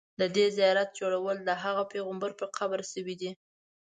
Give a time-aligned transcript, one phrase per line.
[0.19, 3.31] د دې زیارت جوړول د هغه پیغمبر په قبر شوي دي.